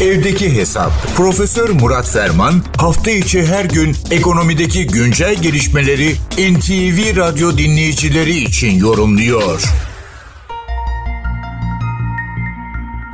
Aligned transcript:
Evdeki 0.00 0.56
Hesap. 0.56 0.90
Profesör 1.16 1.68
Murat 1.82 2.08
Ferman 2.14 2.54
hafta 2.78 3.10
içi 3.10 3.38
her 3.52 3.64
gün 3.64 3.90
ekonomideki 4.18 4.86
güncel 4.86 5.34
gelişmeleri 5.42 6.08
NTV 6.52 6.98
Radyo 7.20 7.48
dinleyicileri 7.62 8.30
için 8.30 8.72
yorumluyor. 8.86 9.58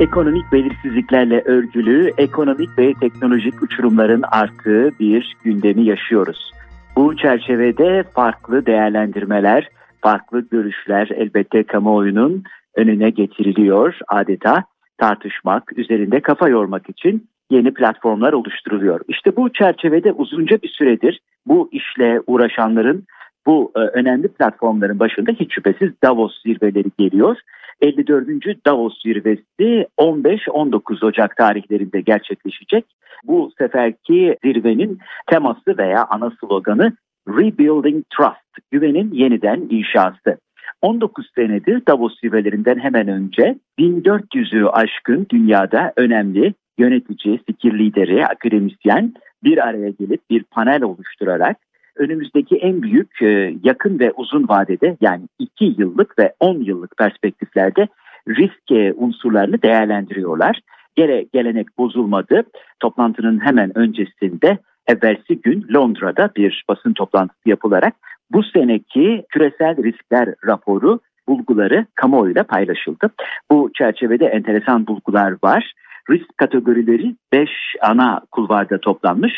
Ekonomik 0.00 0.52
belirsizliklerle 0.52 1.42
örgülü, 1.44 2.12
ekonomik 2.18 2.78
ve 2.78 2.94
teknolojik 3.00 3.62
uçurumların 3.62 4.22
arttığı 4.22 4.90
bir 5.00 5.36
gündemi 5.44 5.84
yaşıyoruz. 5.84 6.52
Bu 6.96 7.16
çerçevede 7.16 8.04
farklı 8.14 8.66
değerlendirmeler, 8.66 9.68
farklı 10.00 10.48
görüşler 10.50 11.08
elbette 11.16 11.62
kamuoyunun 11.62 12.44
önüne 12.74 13.10
getiriliyor 13.10 13.94
adeta 14.08 14.64
tartışmak, 14.98 15.78
üzerinde 15.78 16.20
kafa 16.20 16.48
yormak 16.48 16.90
için 16.90 17.26
yeni 17.50 17.74
platformlar 17.74 18.32
oluşturuluyor. 18.32 19.00
İşte 19.08 19.36
bu 19.36 19.52
çerçevede 19.52 20.12
uzunca 20.12 20.62
bir 20.62 20.68
süredir 20.68 21.20
bu 21.46 21.68
işle 21.72 22.20
uğraşanların 22.26 23.04
bu 23.46 23.72
e, 23.76 23.78
önemli 23.78 24.28
platformların 24.28 24.98
başında 24.98 25.30
hiç 25.30 25.54
şüphesiz 25.54 25.90
Davos 26.02 26.42
zirveleri 26.42 26.88
geliyor. 26.98 27.36
54. 27.80 28.66
Davos 28.66 29.02
zirvesi 29.02 29.86
15-19 29.98 31.06
Ocak 31.06 31.36
tarihlerinde 31.36 32.00
gerçekleşecek. 32.00 32.84
Bu 33.24 33.52
seferki 33.58 34.36
zirvenin 34.44 34.98
teması 35.26 35.78
veya 35.78 36.06
ana 36.10 36.32
sloganı 36.40 36.92
Rebuilding 37.28 38.04
Trust, 38.16 38.70
güvenin 38.70 39.12
yeniden 39.12 39.66
inşası. 39.70 40.38
19 40.84 41.26
senedir 41.34 41.86
Davos 41.88 42.20
zirvelerinden 42.20 42.78
hemen 42.78 43.08
önce 43.08 43.58
1400'ü 43.78 44.66
aşkın 44.66 45.26
dünyada 45.30 45.92
önemli 45.96 46.54
yönetici, 46.78 47.40
fikir 47.46 47.78
lideri, 47.78 48.26
akademisyen 48.26 49.14
bir 49.44 49.68
araya 49.68 49.90
gelip 49.90 50.30
bir 50.30 50.42
panel 50.42 50.82
oluşturarak 50.82 51.56
önümüzdeki 51.96 52.56
en 52.56 52.82
büyük 52.82 53.22
e, 53.22 53.54
yakın 53.62 53.98
ve 53.98 54.12
uzun 54.12 54.48
vadede 54.48 54.96
yani 55.00 55.22
2 55.38 55.74
yıllık 55.78 56.18
ve 56.18 56.34
10 56.40 56.58
yıllık 56.58 56.96
perspektiflerde 56.96 57.88
risk 58.28 58.70
e, 58.70 58.92
unsurlarını 58.92 59.62
değerlendiriyorlar. 59.62 60.60
Gele, 60.96 61.26
gelenek 61.32 61.78
bozulmadı. 61.78 62.42
Toplantının 62.80 63.44
hemen 63.44 63.78
öncesinde 63.78 64.58
evvelsi 64.86 65.40
gün 65.40 65.66
Londra'da 65.74 66.30
bir 66.36 66.64
basın 66.68 66.92
toplantısı 66.92 67.48
yapılarak 67.48 67.94
bu 68.34 68.42
seneki 68.42 69.24
küresel 69.28 69.84
riskler 69.84 70.34
raporu 70.46 71.00
bulguları 71.28 71.86
kamuoyuyla 71.94 72.44
paylaşıldı. 72.44 73.10
Bu 73.50 73.70
çerçevede 73.74 74.26
enteresan 74.26 74.86
bulgular 74.86 75.34
var. 75.44 75.72
Risk 76.10 76.38
kategorileri 76.38 77.16
5 77.32 77.50
ana 77.82 78.20
kulvarda 78.30 78.80
toplanmış. 78.80 79.32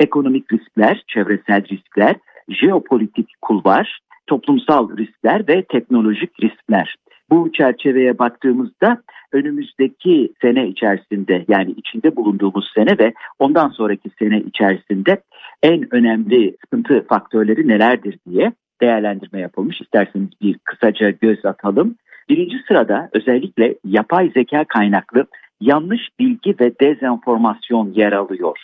Ekonomik 0.00 0.52
riskler, 0.52 1.02
çevresel 1.06 1.68
riskler, 1.68 2.16
jeopolitik 2.48 3.28
kulvar, 3.42 3.98
toplumsal 4.26 4.96
riskler 4.96 5.48
ve 5.48 5.62
teknolojik 5.62 6.42
riskler. 6.42 6.96
Bu 7.30 7.52
çerçeveye 7.52 8.18
baktığımızda 8.18 9.02
önümüzdeki 9.32 10.32
sene 10.42 10.68
içerisinde 10.68 11.44
yani 11.48 11.70
içinde 11.70 12.16
bulunduğumuz 12.16 12.72
sene 12.74 12.98
ve 12.98 13.12
ondan 13.38 13.68
sonraki 13.68 14.10
sene 14.18 14.40
içerisinde 14.40 15.22
en 15.62 15.94
önemli 15.94 16.56
sıkıntı 16.60 17.06
faktörleri 17.06 17.68
nelerdir 17.68 18.18
diye 18.28 18.52
değerlendirme 18.80 19.40
yapılmış. 19.40 19.80
İsterseniz 19.80 20.28
bir 20.42 20.58
kısaca 20.64 21.10
göz 21.10 21.44
atalım. 21.44 21.96
Birinci 22.28 22.56
sırada 22.68 23.10
özellikle 23.12 23.74
yapay 23.84 24.30
zeka 24.34 24.64
kaynaklı 24.64 25.26
yanlış 25.60 26.00
bilgi 26.18 26.54
ve 26.60 26.72
dezenformasyon 26.80 27.92
yer 27.92 28.12
alıyor. 28.12 28.58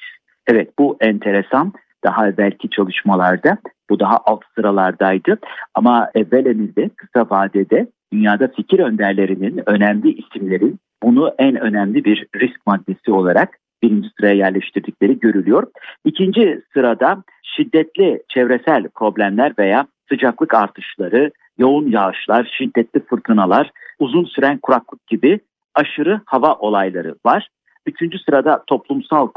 Evet 0.46 0.70
bu 0.78 0.96
enteresan. 1.00 1.72
Daha 2.06 2.28
evvelki 2.28 2.70
çalışmalarda 2.70 3.58
bu 3.90 4.00
daha 4.00 4.18
alt 4.24 4.42
sıralardaydı. 4.54 5.38
Ama 5.74 6.10
evvelemizde 6.14 6.90
kısa 6.96 7.30
vadede 7.30 7.86
dünyada 8.12 8.48
fikir 8.48 8.78
önderlerinin 8.78 9.62
önemli 9.66 10.12
isimlerin 10.12 10.78
bunu 11.02 11.34
en 11.38 11.56
önemli 11.56 12.04
bir 12.04 12.26
risk 12.36 12.66
maddesi 12.66 13.12
olarak 13.12 13.58
birinci 13.82 14.08
sıraya 14.16 14.34
yerleştirdikleri 14.34 15.18
görülüyor. 15.18 15.66
İkinci 16.04 16.62
sırada 16.72 17.22
şiddetli 17.42 18.22
çevresel 18.28 18.88
problemler 18.88 19.52
veya 19.58 19.86
sıcaklık 20.08 20.54
artışları, 20.54 21.30
yoğun 21.58 21.90
yağışlar, 21.90 22.50
şiddetli 22.58 23.00
fırtınalar, 23.00 23.70
uzun 23.98 24.24
süren 24.24 24.58
kuraklık 24.58 25.06
gibi 25.06 25.40
aşırı 25.74 26.20
hava 26.26 26.54
olayları 26.54 27.14
var. 27.26 27.48
Üçüncü 27.86 28.18
sırada 28.18 28.64
toplumsal 28.66 29.28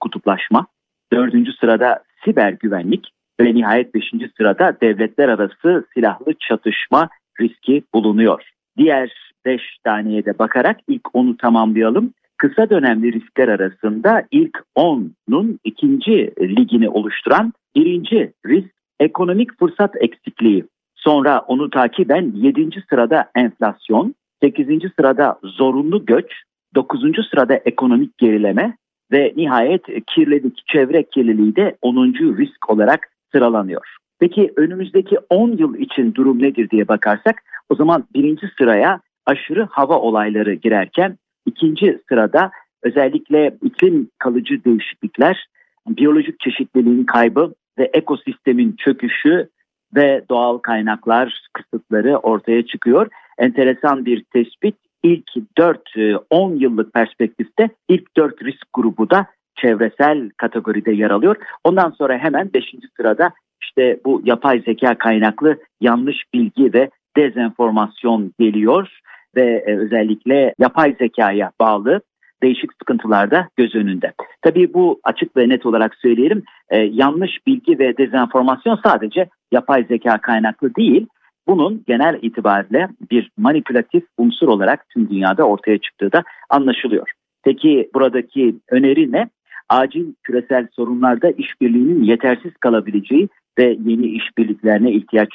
kutuplaşma, 0.00 0.66
dördüncü 1.12 1.52
sırada 1.52 2.02
siber 2.24 2.52
güvenlik 2.52 3.08
ve 3.40 3.54
nihayet 3.54 3.94
beşinci 3.94 4.30
sırada 4.36 4.76
devletler 4.80 5.28
arası 5.28 5.84
silahlı 5.94 6.34
çatışma 6.48 7.08
riski 7.40 7.82
bulunuyor. 7.94 8.42
Diğer 8.78 9.12
5 9.44 9.62
taneye 9.84 10.24
de 10.24 10.38
bakarak 10.38 10.76
ilk 10.88 11.14
onu 11.14 11.36
tamamlayalım. 11.36 12.12
Kısa 12.38 12.70
dönemli 12.70 13.12
riskler 13.12 13.48
arasında 13.48 14.22
ilk 14.30 14.58
10'nun 14.76 15.58
ikinci 15.64 16.32
ligini 16.40 16.88
oluşturan 16.88 17.52
birinci 17.76 18.32
risk 18.46 18.68
ekonomik 19.00 19.58
fırsat 19.58 19.94
eksikliği. 20.00 20.64
Sonra 20.94 21.40
onu 21.40 21.70
takiben 21.70 22.32
7. 22.34 22.84
sırada 22.90 23.30
enflasyon, 23.34 24.14
8. 24.42 24.66
sırada 24.96 25.38
zorunlu 25.42 26.06
göç, 26.06 26.32
9. 26.74 27.00
sırada 27.30 27.54
ekonomik 27.54 28.18
gerileme 28.18 28.76
ve 29.12 29.32
nihayet 29.36 29.82
kirlilik, 30.06 30.62
çevre 30.66 31.02
kirliliği 31.02 31.56
de 31.56 31.76
10. 31.82 32.12
risk 32.38 32.70
olarak 32.70 33.08
sıralanıyor. 33.32 33.96
Peki 34.20 34.52
önümüzdeki 34.56 35.18
10 35.30 35.50
yıl 35.50 35.74
için 35.74 36.14
durum 36.14 36.42
nedir 36.42 36.70
diye 36.70 36.88
bakarsak 36.88 37.42
o 37.68 37.74
zaman 37.74 38.04
birinci 38.14 38.46
sıraya 38.58 39.00
aşırı 39.26 39.68
hava 39.70 39.98
olayları 39.98 40.54
girerken 40.54 41.18
ikinci 41.46 41.98
sırada 42.08 42.50
özellikle 42.82 43.56
iklim 43.62 44.10
kalıcı 44.18 44.64
değişiklikler, 44.64 45.46
biyolojik 45.88 46.40
çeşitliliğin 46.40 47.04
kaybı 47.04 47.54
ve 47.78 47.90
ekosistemin 47.94 48.76
çöküşü 48.78 49.48
ve 49.96 50.22
doğal 50.30 50.58
kaynaklar 50.58 51.42
kısıtları 51.52 52.16
ortaya 52.16 52.66
çıkıyor. 52.66 53.08
Enteresan 53.38 54.04
bir 54.04 54.24
tespit 54.24 54.74
ilk 55.02 55.28
4-10 55.58 56.54
e, 56.54 56.58
yıllık 56.58 56.94
perspektifte 56.94 57.68
ilk 57.88 58.16
4 58.16 58.42
risk 58.42 58.66
grubu 58.72 59.10
da 59.10 59.26
çevresel 59.56 60.30
kategoride 60.36 60.92
yer 60.92 61.10
alıyor. 61.10 61.36
Ondan 61.64 61.90
sonra 61.90 62.18
hemen 62.18 62.50
5. 62.54 62.64
sırada 62.96 63.30
işte 63.62 64.00
bu 64.04 64.22
yapay 64.24 64.60
zeka 64.60 64.98
kaynaklı 64.98 65.58
yanlış 65.80 66.16
bilgi 66.34 66.72
ve 66.74 66.90
dezenformasyon 67.16 68.32
geliyor 68.38 68.98
ve 69.36 69.64
e, 69.66 69.76
özellikle 69.76 70.54
yapay 70.58 70.96
zekaya 70.98 71.50
bağlı 71.60 72.00
değişik 72.42 72.70
sıkıntılar 72.72 73.30
da 73.30 73.48
göz 73.56 73.74
önünde. 73.74 74.12
Tabii 74.42 74.74
bu 74.74 75.00
açık 75.04 75.36
ve 75.36 75.48
net 75.48 75.66
olarak 75.66 75.94
söyleyelim 75.94 76.42
e, 76.70 76.78
yanlış 76.78 77.46
bilgi 77.46 77.78
ve 77.78 77.96
dezenformasyon 77.98 78.80
sadece 78.84 79.28
yapay 79.52 79.84
zeka 79.84 80.18
kaynaklı 80.18 80.74
değil. 80.74 81.06
Bunun 81.48 81.84
genel 81.86 82.18
itibariyle 82.22 82.88
bir 83.10 83.30
manipülatif 83.36 84.04
unsur 84.18 84.48
olarak 84.48 84.88
tüm 84.88 85.10
dünyada 85.10 85.44
ortaya 85.44 85.78
çıktığı 85.78 86.12
da 86.12 86.22
anlaşılıyor. 86.50 87.12
Peki 87.44 87.90
buradaki 87.94 88.56
öneri 88.70 89.12
ne? 89.12 89.28
Acil 89.68 90.14
küresel 90.22 90.66
sorunlarda 90.76 91.30
işbirliğinin 91.30 92.02
yetersiz 92.02 92.52
kalabileceği 92.60 93.28
ve 93.58 93.76
yeni 93.84 94.06
işbirliklerine 94.06 94.92
ihtiyaç 94.92 95.28